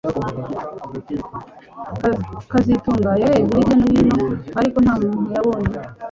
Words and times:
kazitunga 2.51 3.11
yarebye 3.23 3.59
hirya 3.67 3.75
no 3.79 3.87
hino 3.99 4.25
ariko 4.59 4.77
nta 4.81 4.93
muntu 5.01 5.29
yabonye 5.35 5.73